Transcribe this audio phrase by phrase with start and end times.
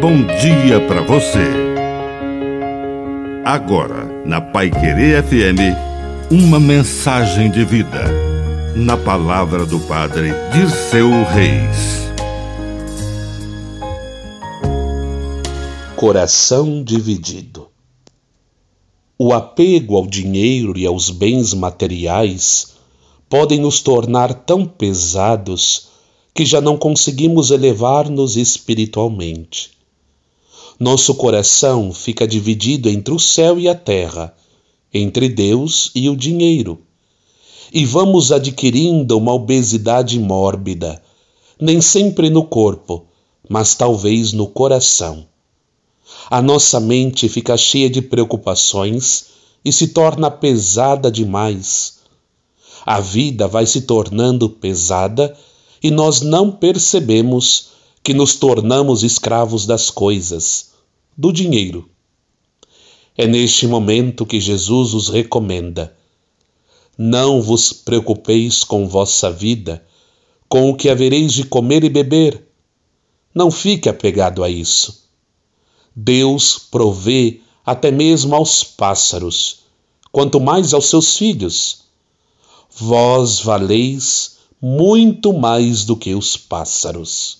[0.00, 1.44] bom dia para você.
[3.44, 5.76] Agora, na Pai Querer FM,
[6.30, 8.06] uma mensagem de vida.
[8.74, 12.08] Na palavra do Padre Dirceu Reis.
[15.96, 17.68] Coração dividido.
[19.18, 22.74] O apego ao dinheiro e aos bens materiais
[23.28, 25.88] podem nos tornar tão pesados
[26.34, 29.79] que já não conseguimos elevar-nos espiritualmente.
[30.82, 34.34] Nosso coração fica dividido entre o céu e a terra,
[34.94, 36.80] entre Deus e o dinheiro.
[37.70, 41.02] E vamos adquirindo uma obesidade mórbida,
[41.60, 43.04] nem sempre no corpo,
[43.46, 45.26] mas talvez no coração.
[46.30, 49.26] A nossa mente fica cheia de preocupações
[49.62, 51.98] e se torna pesada demais.
[52.86, 55.36] A vida vai se tornando pesada
[55.82, 57.68] e nós não percebemos
[58.02, 60.69] que nos tornamos escravos das coisas,
[61.20, 61.86] do dinheiro.
[63.14, 65.94] É neste momento que Jesus os recomenda:
[66.96, 69.84] Não vos preocupeis com vossa vida,
[70.48, 72.42] com o que havereis de comer e beber.
[73.34, 75.10] Não fique apegado a isso.
[75.94, 79.64] Deus provê até mesmo aos pássaros,
[80.10, 81.82] quanto mais aos seus filhos.
[82.74, 87.39] Vós valeis muito mais do que os pássaros.